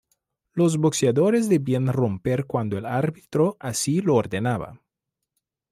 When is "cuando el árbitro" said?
2.47-3.55